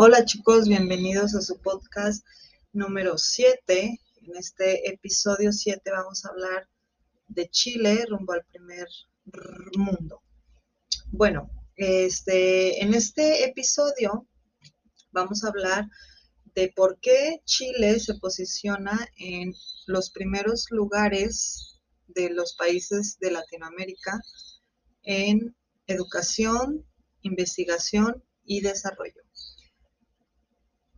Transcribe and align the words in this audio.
Hola 0.00 0.24
chicos, 0.24 0.68
bienvenidos 0.68 1.34
a 1.34 1.40
su 1.40 1.60
podcast 1.60 2.24
número 2.72 3.18
7. 3.18 3.98
En 4.22 4.36
este 4.36 4.88
episodio 4.88 5.50
7 5.50 5.90
vamos 5.90 6.24
a 6.24 6.28
hablar 6.28 6.68
de 7.26 7.48
Chile 7.48 8.06
rumbo 8.08 8.32
al 8.32 8.44
primer 8.44 8.86
mundo. 9.76 10.22
Bueno, 11.10 11.50
este, 11.74 12.80
en 12.80 12.94
este 12.94 13.44
episodio 13.44 14.28
vamos 15.10 15.42
a 15.42 15.48
hablar 15.48 15.88
de 16.54 16.72
por 16.76 17.00
qué 17.00 17.42
Chile 17.44 17.98
se 17.98 18.14
posiciona 18.14 19.04
en 19.16 19.52
los 19.88 20.12
primeros 20.12 20.66
lugares 20.70 21.80
de 22.06 22.30
los 22.30 22.54
países 22.54 23.18
de 23.18 23.32
Latinoamérica 23.32 24.20
en 25.02 25.56
educación, 25.88 26.86
investigación 27.22 28.22
y 28.44 28.60
desarrollo. 28.60 29.27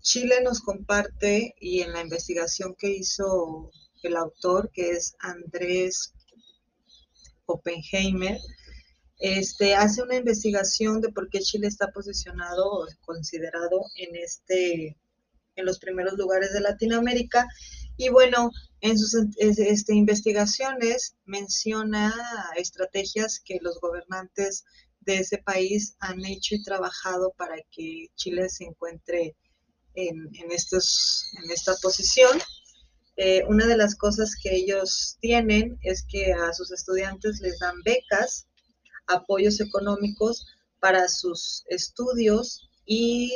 Chile 0.02 0.40
nos 0.42 0.60
comparte 0.60 1.54
y 1.60 1.82
en 1.82 1.92
la 1.92 2.00
investigación 2.00 2.74
que 2.74 2.90
hizo 2.90 3.70
el 4.02 4.16
autor, 4.16 4.70
que 4.72 4.90
es 4.90 5.14
Andrés 5.20 6.14
Oppenheimer, 7.46 8.38
este, 9.18 9.74
hace 9.74 10.02
una 10.02 10.16
investigación 10.16 11.02
de 11.02 11.10
por 11.10 11.28
qué 11.28 11.40
Chile 11.40 11.66
está 11.66 11.88
posicionado 11.88 12.64
o 12.64 12.86
considerado 13.02 13.82
en, 13.96 14.16
este, 14.16 14.96
en 15.56 15.66
los 15.66 15.78
primeros 15.78 16.14
lugares 16.14 16.54
de 16.54 16.60
Latinoamérica. 16.60 17.46
Y 17.98 18.08
bueno, 18.08 18.50
en 18.80 18.98
sus 18.98 19.14
este, 19.36 19.94
investigaciones 19.94 21.16
menciona 21.26 22.14
estrategias 22.56 23.40
que 23.44 23.58
los 23.60 23.78
gobernantes 23.78 24.64
de 25.00 25.18
ese 25.18 25.36
país 25.38 25.96
han 26.00 26.24
hecho 26.24 26.54
y 26.54 26.62
trabajado 26.62 27.34
para 27.36 27.56
que 27.70 28.06
Chile 28.16 28.48
se 28.48 28.64
encuentre 28.64 29.36
en, 30.08 30.50
estos, 30.50 31.26
en 31.42 31.50
esta 31.50 31.74
posición. 31.76 32.38
Eh, 33.16 33.42
una 33.48 33.66
de 33.66 33.76
las 33.76 33.96
cosas 33.96 34.34
que 34.42 34.54
ellos 34.54 35.18
tienen 35.20 35.78
es 35.82 36.04
que 36.08 36.32
a 36.32 36.52
sus 36.52 36.72
estudiantes 36.72 37.40
les 37.40 37.58
dan 37.58 37.76
becas, 37.84 38.46
apoyos 39.06 39.60
económicos 39.60 40.46
para 40.80 41.08
sus 41.08 41.64
estudios 41.68 42.70
y 42.86 43.30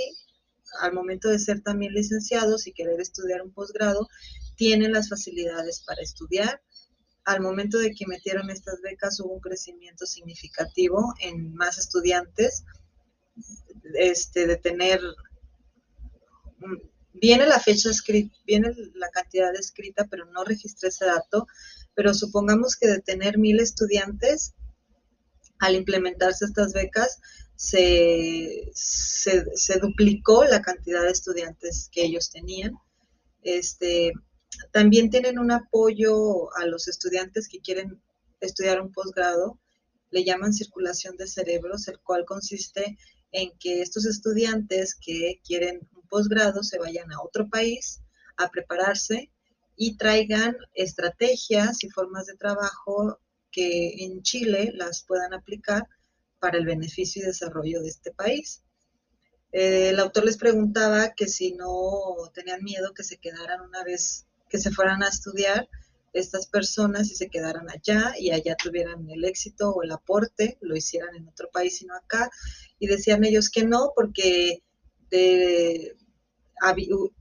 al 0.81 0.93
momento 0.93 1.29
de 1.29 1.39
ser 1.39 1.61
también 1.61 1.93
licenciados 1.93 2.67
y 2.67 2.73
querer 2.73 3.01
estudiar 3.01 3.43
un 3.43 3.53
posgrado, 3.53 4.09
tienen 4.57 4.93
las 4.93 5.09
facilidades 5.09 5.83
para 5.87 6.03
estudiar. 6.03 6.63
Al 7.25 7.41
momento 7.41 7.79
de 7.79 7.93
que 7.93 8.07
metieron 8.07 8.51
estas 8.51 8.81
becas 8.83 9.21
hubo 9.21 9.35
un 9.35 9.41
crecimiento 9.41 10.07
significativo 10.07 11.15
en 11.21 11.55
más 11.55 11.79
estudiantes, 11.79 12.65
este, 13.95 14.47
de 14.47 14.57
tener 14.57 15.01
viene 17.13 17.47
la 17.47 17.61
fecha 17.61 17.91
escrita, 17.91 18.37
viene 18.47 18.73
la 18.95 19.09
cantidad 19.11 19.55
escrita, 19.55 20.07
pero 20.11 20.27
no 20.27 20.45
registré 20.45 20.89
ese 20.89 21.07
dato, 21.07 21.47
pero 21.95 22.13
supongamos 22.13 22.77
que 22.77 22.89
de 22.89 23.01
tener 23.01 23.39
mil 23.39 23.61
estudiantes, 23.61 24.55
al 25.61 25.77
implementarse 25.77 26.45
estas 26.45 26.73
becas, 26.73 27.21
se, 27.57 28.71
se, 28.75 29.79
duplicó 29.79 30.45
la 30.45 30.61
cantidad 30.61 31.03
de 31.03 31.11
estudiantes 31.11 31.89
que 31.93 32.05
ellos 32.05 32.31
tenían. 32.31 32.75
Este, 33.43 34.13
también 34.73 35.09
tienen 35.09 35.39
un 35.39 35.53
apoyo 35.53 36.55
a 36.57 36.67
los 36.67 36.89
estudiantes 36.89 37.49
que 37.49 37.61
quieren 37.61 38.03
estudiar 38.41 38.81
un 38.81 38.93
posgrado, 38.93 39.61
le 40.11 40.25
llaman 40.25 40.53
circulación 40.53 41.17
de 41.17 41.27
cerebros, 41.27 41.89
el 41.89 41.99
cual 42.01 42.25
consiste 42.25 42.99
en 43.33 43.51
que 43.59 43.83
estos 43.83 44.07
estudiantes 44.07 44.95
que 44.95 45.41
quieren 45.45 45.89
posgrado 46.15 46.63
se 46.63 46.79
vayan 46.79 47.13
a 47.13 47.21
otro 47.21 47.49
país 47.49 48.01
a 48.37 48.49
prepararse 48.49 49.33
y 49.75 49.97
traigan 49.97 50.57
estrategias 50.73 51.83
y 51.83 51.91
formas 51.91 52.27
de 52.27 52.37
trabajo 52.37 53.19
que 53.51 54.05
en 54.05 54.23
Chile 54.23 54.71
las 54.77 55.03
puedan 55.03 55.35
aplicar 55.35 55.83
para 56.39 56.57
el 56.57 56.67
beneficio 56.67 57.21
y 57.21 57.27
desarrollo 57.27 57.83
de 57.83 57.89
este 57.89 58.13
país. 58.13 58.63
Eh, 59.51 59.89
el 59.89 59.99
autor 59.99 60.27
les 60.27 60.37
preguntaba 60.37 61.15
que 61.15 61.27
si 61.27 61.51
no 61.55 62.31
tenían 62.33 62.63
miedo 62.63 62.95
que 62.95 63.03
se 63.03 63.17
quedaran 63.17 63.63
una 63.63 63.83
vez 63.83 64.25
que 64.49 64.59
se 64.59 64.71
fueran 64.71 65.03
a 65.03 65.09
estudiar 65.09 65.69
estas 66.13 66.47
personas 66.47 67.11
y 67.11 67.17
se 67.17 67.29
quedaran 67.29 67.69
allá 67.69 68.15
y 68.17 68.31
allá 68.31 68.55
tuvieran 68.55 69.11
el 69.11 69.25
éxito 69.25 69.71
o 69.71 69.83
el 69.83 69.91
aporte, 69.91 70.59
lo 70.61 70.77
hicieran 70.77 71.17
en 71.17 71.27
otro 71.27 71.51
país 71.51 71.83
y 71.83 71.87
no 71.87 71.97
acá. 71.97 72.31
Y 72.79 72.87
decían 72.87 73.25
ellos 73.25 73.51
que 73.51 73.65
no, 73.65 73.91
porque 73.97 74.63
de, 75.11 75.97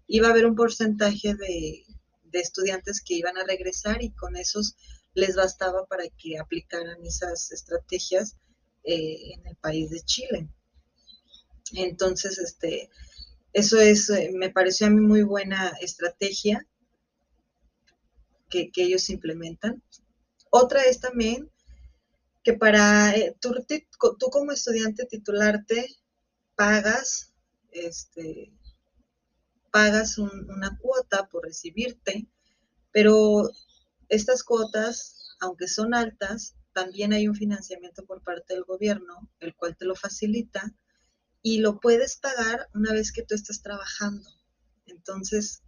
iba 0.08 0.28
a 0.28 0.32
haber 0.32 0.46
un 0.46 0.56
porcentaje 0.56 1.36
de, 1.36 1.84
estudiantes 2.34 3.00
que 3.06 3.14
iban 3.14 3.38
a 3.38 3.44
regresar 3.44 4.02
y 4.02 4.10
con 4.12 4.36
esos 4.36 4.76
les 5.14 5.36
bastaba 5.36 5.86
para 5.86 6.06
que 6.18 6.40
aplicaran 6.40 7.06
esas 7.06 7.52
estrategias 7.52 8.38
eh, 8.84 9.34
en 9.36 9.46
el 9.46 9.56
país 9.58 9.92
de 9.92 10.02
Chile. 10.02 10.50
Entonces, 11.74 12.40
este, 12.40 12.90
eso 13.54 13.80
es, 13.80 14.10
eh, 14.10 14.32
me 14.34 14.50
pareció 14.50 14.88
a 14.88 14.90
mí 14.90 15.00
muy 15.00 15.22
buena 15.22 15.70
estrategia 15.80 16.68
que, 18.50 18.72
ellos 18.76 19.10
implementan. 19.10 19.82
Otra 20.50 20.84
es 20.84 21.00
también 21.00 21.52
que 22.44 22.54
para 22.54 23.16
eh, 23.16 23.36
tú, 23.40 23.54
tú, 24.20 24.30
como 24.30 24.52
estudiante 24.52 25.06
titularte 25.06 25.88
pagas 26.56 27.34
este, 27.72 28.52
pagas 29.74 30.20
una 30.20 30.78
cuota 30.78 31.28
por 31.30 31.46
recibirte, 31.46 32.28
pero 32.92 33.50
estas 34.08 34.44
cuotas, 34.44 35.36
aunque 35.40 35.68
son 35.68 35.96
altas, 35.96 36.54
también 36.74 37.12
hay 37.12 37.28
un 37.28 37.34
financiamiento 37.34 38.06
por 38.06 38.22
parte 38.22 38.54
del 38.54 38.66
gobierno, 38.66 39.32
el 39.40 39.56
cual 39.56 39.76
te 39.76 39.86
lo 39.86 39.96
facilita 39.96 40.76
y 41.42 41.58
lo 41.58 41.80
puedes 41.80 42.18
pagar 42.18 42.70
una 42.76 42.94
vez 42.94 43.12
que 43.12 43.24
tú 43.24 43.34
estás 43.34 43.64
trabajando. 43.64 44.30
Entonces, 44.86 45.64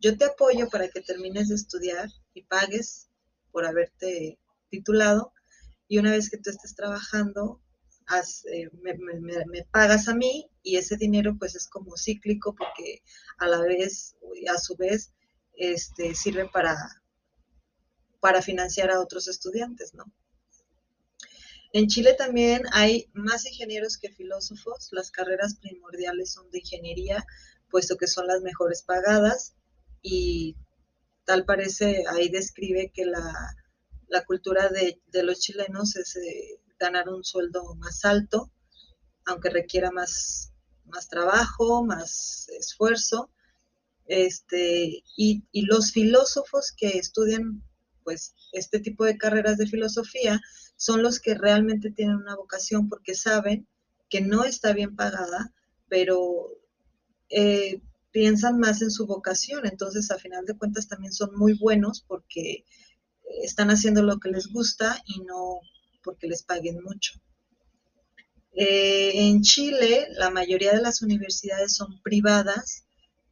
yo 0.00 0.18
te 0.18 0.24
apoyo 0.24 0.68
para 0.68 0.88
que 0.88 1.00
termines 1.00 1.48
de 1.48 1.54
estudiar 1.54 2.08
y 2.34 2.42
pagues 2.42 3.10
por 3.52 3.64
haberte 3.64 4.40
titulado 4.70 5.32
y 5.86 5.98
una 5.98 6.10
vez 6.10 6.30
que 6.30 6.38
tú 6.38 6.50
estés 6.50 6.74
trabajando, 6.74 7.60
eh, 8.52 8.70
me, 8.82 9.62
pagas 9.70 10.08
a 10.08 10.14
mí 10.14 10.48
y 10.62 10.76
ese 10.76 10.96
dinero 10.96 11.36
pues 11.38 11.54
es 11.54 11.68
como 11.68 11.96
cíclico 11.96 12.54
porque 12.54 13.02
a 13.38 13.46
la 13.48 13.60
vez, 13.60 14.16
a 14.48 14.58
su 14.58 14.76
vez, 14.76 15.12
este, 15.56 16.14
sirve 16.14 16.48
para, 16.48 16.76
para 18.20 18.42
financiar 18.42 18.90
a 18.90 19.00
otros 19.00 19.28
estudiantes, 19.28 19.94
¿no? 19.94 20.04
En 21.72 21.88
Chile 21.88 22.14
también 22.14 22.62
hay 22.72 23.10
más 23.12 23.44
ingenieros 23.44 23.98
que 23.98 24.10
filósofos. 24.10 24.88
Las 24.92 25.10
carreras 25.10 25.56
primordiales 25.60 26.32
son 26.32 26.50
de 26.50 26.60
ingeniería, 26.60 27.26
puesto 27.70 27.96
que 27.96 28.06
son 28.06 28.26
las 28.26 28.40
mejores 28.40 28.82
pagadas 28.82 29.54
y 30.00 30.56
tal 31.24 31.44
parece, 31.44 32.04
ahí 32.08 32.28
describe 32.28 32.90
que 32.94 33.04
la, 33.04 33.24
cultura 34.26 34.68
de, 34.68 35.00
los 35.22 35.40
chilenos 35.40 35.96
es 35.96 36.16
eh, 36.16 36.60
ganar 36.78 37.08
un 37.08 37.24
sueldo 37.24 37.74
más 37.76 38.04
alto, 38.04 38.50
aunque 39.24 39.50
requiera 39.50 39.90
más, 39.90 40.52
más 40.84 41.08
trabajo, 41.08 41.84
más 41.84 42.48
esfuerzo. 42.58 43.30
Este, 44.06 45.02
y, 45.16 45.42
los 45.52 45.90
filósofos 45.92 46.72
que 46.72 46.90
estudian 46.98 47.62
pues 48.04 48.36
este 48.52 48.78
tipo 48.78 49.04
de 49.04 49.18
carreras 49.18 49.58
de 49.58 49.66
filosofía 49.66 50.40
son 50.76 51.02
los 51.02 51.18
que 51.18 51.34
realmente 51.34 51.90
tienen 51.90 52.14
una 52.14 52.36
vocación 52.36 52.88
porque 52.88 53.16
saben 53.16 53.66
que 54.08 54.20
no 54.20 54.44
está 54.44 54.72
bien 54.72 54.94
pagada, 54.94 55.52
pero 55.88 56.52
eh, 57.30 57.80
piensan 58.12 58.60
más 58.60 58.80
en 58.80 58.92
su 58.92 59.06
vocación, 59.06 59.66
entonces 59.66 60.12
a 60.12 60.18
final 60.18 60.46
de 60.46 60.56
cuentas 60.56 60.86
también 60.86 61.12
son 61.12 61.34
muy 61.34 61.54
buenos 61.54 62.04
porque 62.06 62.64
están 63.42 63.70
haciendo 63.70 64.02
lo 64.02 64.18
que 64.18 64.30
les 64.30 64.46
gusta 64.46 65.02
y 65.04 65.20
no 65.22 65.60
porque 66.06 66.28
les 66.28 66.44
paguen 66.44 66.80
mucho. 66.82 67.20
Eh, 68.52 69.10
en 69.26 69.42
Chile, 69.42 70.06
la 70.12 70.30
mayoría 70.30 70.72
de 70.72 70.80
las 70.80 71.02
universidades 71.02 71.74
son 71.74 72.00
privadas. 72.00 72.86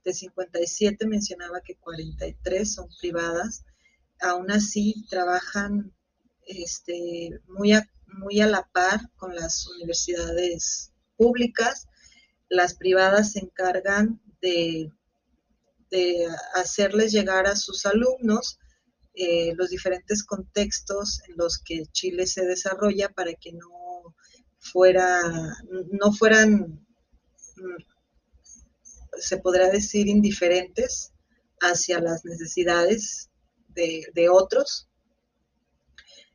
De 0.04 0.12
57 0.12 1.06
mencionaba 1.06 1.62
que 1.62 1.76
43 1.76 2.74
son 2.74 2.88
privadas. 3.00 3.64
Aún 4.20 4.50
así, 4.50 5.06
trabajan 5.08 5.94
este, 6.46 7.30
muy, 7.46 7.72
a, 7.72 8.46
la 8.46 8.68
par 8.72 9.00
con 9.16 9.34
las 9.34 9.66
universidades 9.68 10.92
públicas. 11.16 11.86
Las 12.50 12.74
privadas 12.74 13.32
se 13.32 13.38
encargan 13.38 14.20
de 14.42 14.90
hacerles 16.54 17.12
llegar 17.12 17.46
a 17.46 17.56
sus 17.56 17.86
alumnos 17.86 18.58
eh, 19.14 19.54
los 19.56 19.70
diferentes 19.70 20.24
contextos 20.24 21.22
en 21.28 21.36
los 21.36 21.58
que 21.58 21.86
Chile 21.92 22.26
se 22.26 22.44
desarrolla 22.44 23.08
para 23.10 23.34
que 23.34 23.52
no 23.52 24.14
fuera, 24.58 25.22
no 25.90 26.12
fueran 26.12 26.84
se 29.18 29.38
podrá 29.38 29.70
decir, 29.70 30.08
indiferentes 30.08 31.12
hacia 31.60 32.00
las 32.00 32.24
necesidades 32.24 33.30
de, 33.68 34.28
otros. 34.28 34.88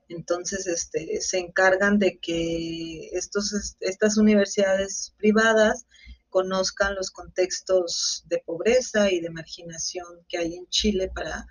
Entonces, 0.07 0.67
este, 0.67 1.21
se 1.21 1.37
encargan 1.37 1.99
de 1.99 2.17
que 2.19 3.09
estos, 3.13 3.75
estas 3.79 4.17
universidades 4.17 5.13
privadas 5.17 5.85
conozcan 6.29 6.95
los 6.95 7.11
contextos 7.11 8.23
de 8.27 8.41
pobreza 8.45 9.11
y 9.11 9.19
de 9.19 9.29
marginación 9.29 10.25
que 10.27 10.37
hay 10.37 10.55
en 10.55 10.67
Chile 10.67 11.11
para 11.13 11.47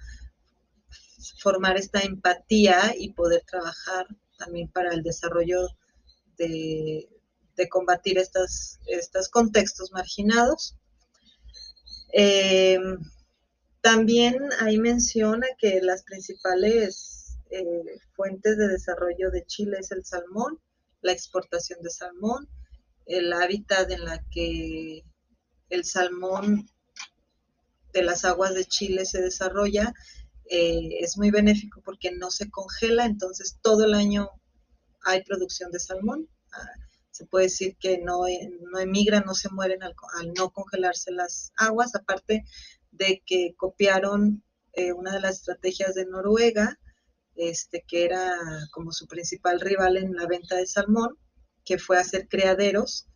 formar 1.38 1.76
esta 1.76 2.00
empatía 2.00 2.94
y 2.96 3.12
poder 3.12 3.42
trabajar 3.46 4.06
también 4.38 4.68
para 4.68 4.92
el 4.94 5.02
desarrollo 5.02 5.68
de, 6.36 7.08
combatir 7.70 8.18
estos 8.18 9.28
contextos 9.30 9.90
marginados. 9.90 10.76
Eh, 12.12 12.78
también 13.80 14.48
ahí 14.60 14.78
menciona 14.78 15.46
que 15.58 15.80
las 15.80 16.04
principales 16.04 17.38
eh, 17.50 18.00
fuentes 18.14 18.56
de 18.58 18.68
desarrollo 18.68 19.30
de 19.30 19.44
Chile 19.46 19.78
es 19.80 19.90
el 19.92 20.04
salmón, 20.04 20.60
la 21.02 21.12
exportación 21.12 21.80
de 21.82 21.90
salmón, 21.90 22.48
el 23.06 23.32
hábitat 23.32 23.90
en 23.90 24.04
la 24.04 24.22
que 24.30 25.02
el 25.70 25.84
salmón 25.84 26.68
de 27.92 28.02
las 28.02 28.24
aguas 28.24 28.54
de 28.54 28.64
Chile 28.64 29.04
se 29.04 29.22
desarrolla 29.22 29.94
eh, 30.50 31.00
es 31.00 31.16
muy 31.16 31.30
benéfico 31.30 31.80
porque 31.84 32.10
no 32.12 32.30
se 32.30 32.50
congela, 32.50 33.04
entonces 33.04 33.58
todo 33.62 33.84
el 33.84 33.94
año 33.94 34.30
hay 35.02 35.22
producción 35.24 35.70
de 35.70 35.80
salmón. 35.80 36.28
Ah, 36.52 36.66
se 37.10 37.26
puede 37.26 37.46
decir 37.46 37.76
que 37.80 37.98
no, 37.98 38.20
no 38.70 38.78
emigran, 38.78 39.24
no 39.26 39.34
se 39.34 39.48
mueren 39.50 39.82
al, 39.82 39.94
no 40.36 40.50
congelarse 40.50 41.10
las 41.10 41.52
aguas, 41.56 41.96
aparte 41.96 42.44
de 42.92 43.24
que 43.26 43.54
copiaron 43.56 44.44
eh, 44.74 44.92
una 44.92 45.14
de 45.14 45.20
las 45.20 45.38
estrategias 45.38 45.94
de 45.94 46.06
Noruega, 46.06 46.78
este, 47.34 47.84
que 47.88 48.04
era 48.04 48.38
como 48.70 48.92
su 48.92 49.08
principal 49.08 49.60
rival 49.60 49.96
en 49.96 50.14
la 50.14 50.28
venta 50.28 50.54
de 50.54 50.66
salmón, 50.68 51.18
que 51.64 51.78
fue 51.78 51.98
hacer 51.98 52.28
criaderos. 52.28 53.07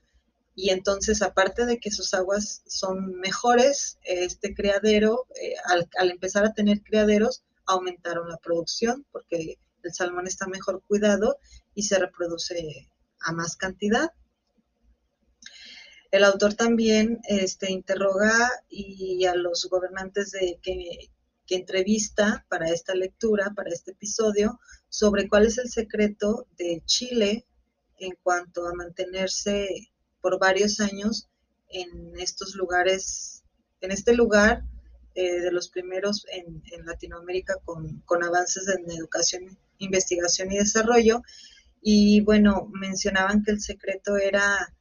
Y 0.55 0.71
entonces, 0.71 1.23
aparte 1.23 1.65
de 1.65 1.79
que 1.79 1.91
sus 1.91 2.13
aguas 2.13 2.63
son 2.67 3.15
mejores, 3.21 3.99
este 4.03 4.55
criadero, 4.55 5.27
eh, 5.41 5.55
al, 5.65 6.11
empezar 6.11 6.45
a 6.45 6.53
tener 6.53 6.83
criaderos, 6.83 7.43
aumentaron 7.67 8.29
la 8.29 8.37
producción 8.37 9.07
porque 9.13 9.59
el 9.83 9.95
salmón 9.95 10.27
está 10.27 10.47
mejor 10.47 10.83
cuidado 10.87 11.39
y 11.75 11.85
se 11.85 11.99
reproduce 11.99 12.89
a 13.21 13.33
más 13.33 13.57
cantidad. 13.57 14.11
El 16.11 16.25
autor 16.25 16.55
también 16.55 17.21
este, 17.27 17.71
interroga 17.71 18.51
y 18.69 19.25
a 19.25 19.35
los 19.35 19.67
gobernantes 19.71 20.33
de, 20.33 20.59
que, 20.63 21.11
que 21.47 21.55
entrevista 21.57 22.45
para 22.51 22.69
esta 22.69 22.95
lectura, 22.95 23.53
para 23.57 23.71
este 23.71 23.93
episodio, 23.93 24.61
sobre 24.91 25.29
cuál 25.29 25.47
es 25.47 25.57
el 25.57 25.71
secreto 25.71 26.47
de 26.59 26.83
Chile 26.85 27.47
en 27.97 28.15
cuanto 28.23 28.67
a 28.67 28.75
mantenerse 28.75 29.92
por 30.23 30.39
varios 30.39 30.81
años 30.81 31.29
en 31.69 32.19
estos 32.19 32.55
lugares, 32.55 33.43
en 33.81 33.91
este 33.91 34.15
lugar 34.15 34.65
eh, 35.15 35.41
de 35.41 35.53
los 35.53 35.69
primeros 35.69 36.25
en, 36.33 36.63
Latinoamérica 36.87 37.57
con, 37.65 38.25
avances 38.25 38.67
en 38.69 38.91
educación, 38.91 39.59
investigación 39.79 40.53
y 40.53 40.59
desarrollo. 40.59 41.23
Y 41.83 42.21
bueno, 42.23 42.71
mencionaban 42.73 43.43
que 43.43 43.51
el 43.51 43.61
secreto 43.61 44.17
era 44.17 44.75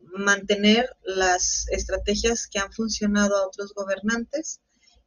mantener 0.00 0.96
las 1.04 1.66
estrategias 1.68 2.46
que 2.46 2.60
han 2.60 2.72
funcionado 2.72 3.36
a 3.36 3.46
otros 3.46 3.74
gobernantes. 3.74 4.60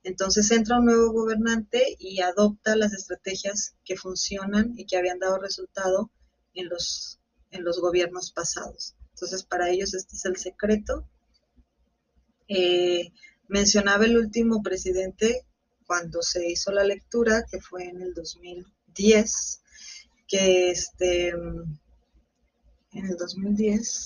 Entonces 0.04 0.52
entra 0.52 0.78
un 0.78 0.86
nuevo 0.86 1.12
gobernante 1.12 1.96
y 1.98 2.22
adopta 2.22 2.76
las 2.76 2.94
estrategias 2.94 3.76
que 3.84 3.98
funcionan 3.98 4.74
y 4.78 4.86
que 4.86 4.98
habían 4.98 5.20
dado 5.20 5.40
resultado 5.40 6.12
en 6.54 6.70
los 6.70 7.20
en 7.56 7.64
los 7.64 7.80
gobiernos 7.80 8.32
pasados. 8.32 8.96
Entonces, 9.16 9.44
para 9.44 9.70
ellos 9.70 9.94
este 9.94 10.18
es 10.18 10.26
el 10.26 10.36
secreto. 10.36 11.08
Eh, 12.50 13.14
mencionaba 13.48 14.04
el 14.04 14.18
último 14.18 14.62
presidente 14.62 15.46
cuando 15.88 16.22
se 16.22 16.50
hizo 16.50 16.74
la 16.74 16.84
lectura, 16.84 17.46
que 17.50 17.62
fue 17.62 17.86
en 17.86 18.02
el 18.02 18.14
2010, 18.14 19.62
que 20.28 20.70
este, 20.72 21.30
en 21.30 21.78
el 22.92 23.16
2010, 23.16 24.06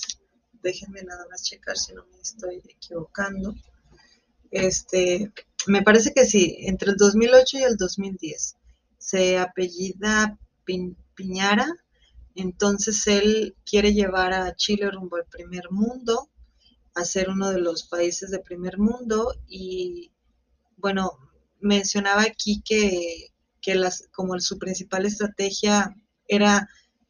déjenme 0.62 1.02
nada 1.02 1.26
más 1.28 1.42
checar 1.42 1.76
si 1.76 1.92
no 1.92 2.06
me 2.06 2.20
estoy 2.20 2.62
equivocando, 2.68 3.52
este, 4.52 5.32
me 5.66 5.82
parece 5.82 6.12
que 6.12 6.24
sí, 6.24 6.56
entre 6.60 6.92
el 6.92 6.96
2008 6.96 7.58
y 7.58 7.62
el 7.64 7.76
2010, 7.76 8.56
se 8.98 9.38
apellida 9.38 10.38
Piñara, 11.14 11.66
entonces 12.40 13.06
él 13.06 13.56
quiere 13.64 13.92
llevar 13.92 14.32
a 14.32 14.54
Chile 14.56 14.90
rumbo 14.90 15.16
al 15.16 15.26
primer 15.26 15.70
mundo, 15.70 16.28
a 16.94 17.04
ser 17.04 17.28
uno 17.30 17.50
de 17.50 17.60
los 17.60 17.84
países 17.84 18.30
de 18.30 18.40
primer 18.40 18.78
mundo 18.78 19.34
y 19.48 20.10
bueno, 20.76 21.18
mencionaba 21.60 22.22
aquí 22.22 22.62
que, 22.64 23.30
las, 23.74 24.08
como 24.12 24.38
su 24.40 24.58
principal 24.58 25.06
estrategia 25.06 25.94
era 26.26 26.68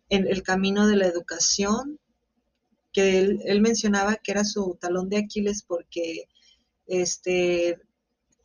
el, 0.09 0.43
camino 0.43 0.87
de 0.88 0.97
la 0.97 1.06
educación, 1.06 1.99
que 2.93 3.19
él, 3.19 3.61
mencionaba 3.61 4.17
que 4.17 4.33
era 4.33 4.44
su 4.44 4.76
talón 4.81 5.09
de 5.09 5.19
Aquiles 5.19 5.62
porque 5.62 6.25
este, 6.87 7.79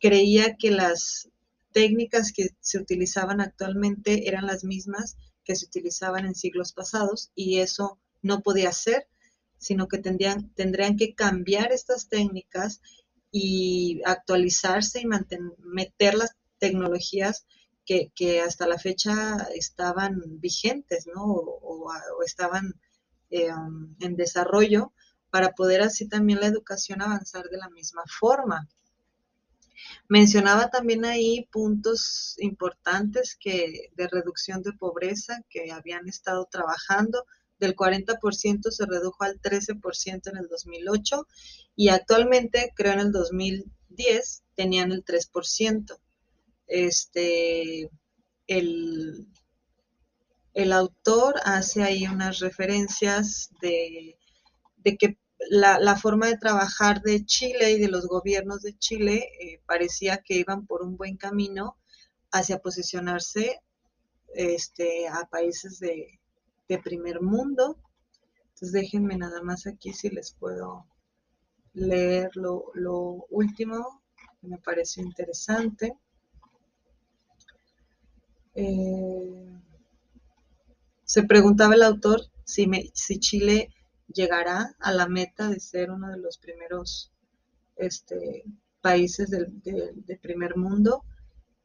creía 0.00 0.56
que 0.56 0.70
las 0.70 1.28
técnicas 1.72 2.32
que 2.32 2.50
se 2.60 2.78
utilizaban 2.78 3.40
actualmente 3.40 4.28
eran 4.28 4.46
las 4.46 4.62
mismas 4.64 5.16
que 5.46 5.56
se 5.56 5.64
utilizaban 5.64 6.26
en 6.26 6.34
siglos 6.34 6.72
pasados 6.72 7.30
y 7.34 7.60
eso 7.60 7.98
no 8.20 8.42
podía 8.42 8.72
ser, 8.72 9.06
sino 9.56 9.88
que 9.88 9.98
tendrían, 9.98 10.50
tendrían 10.54 10.96
que 10.96 11.14
cambiar 11.14 11.72
estas 11.72 12.08
técnicas 12.08 12.82
y 13.30 14.02
actualizarse 14.04 15.00
y 15.00 15.06
meter 15.06 16.14
las 16.14 16.36
tecnologías 16.58 17.46
que, 17.84 18.40
hasta 18.40 18.66
la 18.66 18.78
fecha 18.78 19.36
estaban 19.54 20.20
vigentes, 20.40 21.06
¿no? 21.06 21.24
O, 21.24 21.88
estaban 22.24 22.74
eh, 23.30 23.48
en 24.00 24.16
desarrollo 24.16 24.92
para 25.30 25.52
poder 25.52 25.82
así 25.82 26.08
también 26.08 26.40
la 26.40 26.46
educación 26.46 27.00
avanzar 27.00 27.44
de 27.48 27.58
la 27.58 27.68
misma 27.70 28.02
forma. 28.18 28.68
Mencionaba 30.08 30.70
también 30.70 31.04
ahí 31.04 31.48
puntos 31.50 32.36
importantes 32.38 33.36
que 33.38 33.90
de 33.96 34.08
reducción 34.08 34.62
de 34.62 34.72
pobreza 34.72 35.42
que 35.48 35.72
habían 35.72 36.08
estado 36.08 36.46
trabajando. 36.50 37.24
Del 37.58 37.74
40% 37.74 38.70
se 38.70 38.86
redujo 38.86 39.24
al 39.24 39.40
13% 39.40 40.30
en 40.30 40.36
el 40.36 40.46
2008 40.48 41.26
y 41.74 41.88
actualmente, 41.88 42.72
creo 42.76 42.92
en 42.92 43.00
el 43.00 43.12
2010, 43.12 44.44
tenían 44.54 44.92
el 44.92 45.04
3%. 45.04 45.98
Este, 46.68 47.90
el, 48.46 49.26
el 50.54 50.72
autor 50.72 51.36
hace 51.44 51.82
ahí 51.82 52.06
unas 52.06 52.38
referencias 52.38 53.50
de, 53.60 54.18
de 54.76 54.96
que 54.96 55.18
la, 55.50 55.96
forma 55.96 56.26
de 56.26 56.38
trabajar 56.38 57.02
de 57.02 57.24
Chile 57.24 57.72
y 57.72 57.80
de 57.80 57.88
los 57.88 58.06
gobiernos 58.06 58.62
de 58.62 58.76
Chile 58.78 59.28
eh, 59.40 59.60
parecía 59.66 60.18
que 60.18 60.34
iban 60.34 60.66
por 60.66 60.82
un 60.82 60.96
buen 60.96 61.16
camino 61.16 61.76
hacia 62.30 62.58
posicionarse 62.58 63.60
este, 64.34 65.08
a 65.08 65.26
países 65.26 65.78
de, 65.78 66.18
primer 66.82 67.20
mundo. 67.20 67.78
Entonces 68.48 68.72
déjenme 68.72 69.16
nada 69.16 69.42
más 69.42 69.66
aquí 69.66 69.92
si 69.92 70.10
les 70.10 70.32
puedo 70.32 70.86
leer 71.74 72.30
lo, 72.34 72.72
último 73.30 74.02
que 74.40 74.48
me 74.48 74.58
pareció 74.58 75.02
interesante. 75.02 75.96
Eh, 78.54 79.46
se 81.04 81.22
preguntaba 81.22 81.74
el 81.74 81.82
autor 81.82 82.22
si, 82.44 82.66
me, 82.66 82.90
si 82.94 83.20
Chile 83.20 83.70
llegará 84.08 84.76
a 84.80 84.92
la 84.92 85.08
meta 85.08 85.48
de 85.48 85.60
ser 85.60 85.90
uno 85.90 86.10
de 86.10 86.18
los 86.18 86.38
primeros 86.38 87.12
este, 87.76 88.44
países 88.80 89.30
del, 89.30 89.60
de 89.62 90.16
primer 90.16 90.56
mundo 90.56 91.04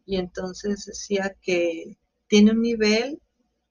y 0.06 0.18
entonces 0.18 0.86
decía 0.86 1.36
que 1.42 1.98
tiene 2.28 2.52
un 2.52 2.62
nivel 2.62 3.22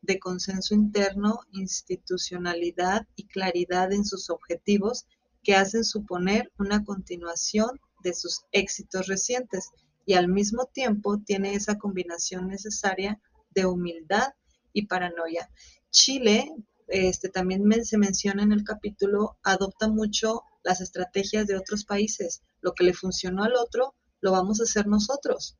de 0.02 0.18
consenso 0.18 0.74
interno, 0.74 1.40
institucionalidad 1.52 3.06
y 3.16 3.26
claridad 3.26 3.92
en 3.92 4.04
sus 4.04 4.30
objetivos 4.30 5.06
que 5.42 5.54
hacen 5.54 5.84
suponer 5.84 6.50
una 6.58 6.84
continuación 6.84 7.80
de 8.02 8.14
sus 8.14 8.42
éxitos 8.52 9.06
recientes 9.06 9.70
y 10.06 10.14
al 10.14 10.28
mismo 10.28 10.66
tiempo 10.66 11.18
tiene 11.18 11.54
esa 11.54 11.78
combinación 11.78 12.48
necesaria 12.48 13.20
de 13.50 13.66
humildad 13.66 14.28
y 14.72 14.86
paranoia. 14.86 15.50
Chile 15.90 16.50
este, 16.90 17.28
también 17.28 17.62
se 17.85 17.99
menciona 17.99 18.42
en 18.42 18.52
el 18.52 18.64
capítulo, 18.64 19.38
adopta 19.42 19.88
mucho 19.88 20.42
las 20.62 20.80
estrategias 20.80 21.47
de 21.47 21.56
otros 21.56 21.85
países. 21.85 22.42
Lo 22.61 22.73
que 22.75 22.85
le 22.85 22.94
funcionó 22.94 23.44
al 23.44 23.54
otro, 23.54 23.94
lo 24.20 24.32
vamos 24.32 24.61
a 24.61 24.64
hacer 24.64 24.87
nosotros. 24.87 25.56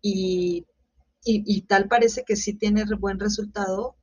Y, 0.00 0.66
tal 1.68 1.88
parece 1.88 2.24
que 2.24 2.36
sí 2.36 2.54
tiene 2.54 2.84
buen 2.98 3.18
resultado 3.20 3.96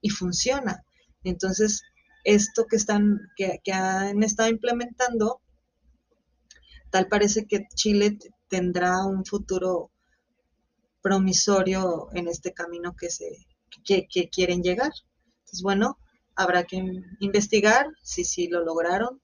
y 0.00 0.10
funciona. 0.10 0.84
Entonces, 1.24 1.82
esto 2.24 2.66
que 2.66 2.76
están, 2.76 3.18
que 3.36 3.72
han 3.72 4.22
estado 4.22 4.48
implementando, 4.48 5.40
tal 6.90 7.08
parece 7.08 7.46
que 7.46 7.66
Chile 7.74 8.18
tendrá 8.48 9.04
un 9.04 9.24
futuro 9.24 9.90
promisorio 11.02 12.08
en 12.12 12.28
este 12.28 12.52
camino 12.52 12.94
que 12.96 13.10
se 13.10 13.46
que, 13.84 14.28
quieren 14.30 14.62
llegar. 14.62 14.92
Entonces, 15.52 15.64
bueno, 15.64 15.98
habrá 16.34 16.64
que 16.64 16.82
investigar 17.20 17.86
si 18.02 18.24
sí 18.24 18.48
lo 18.48 18.64
lograron 18.64 19.20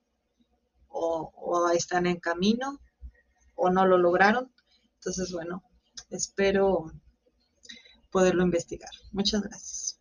o, 0.89 1.33
o 1.35 1.71
están 1.71 2.05
en 2.05 2.21
camino 2.21 2.81
o 3.55 3.71
no 3.71 3.87
lo 3.87 3.97
lograron. 3.97 4.53
Entonces, 4.97 5.33
bueno, 5.33 5.63
espero 6.11 6.93
poderlo 8.11 8.43
investigar. 8.43 8.91
Muchas 9.11 9.41
gracias. 9.41 9.98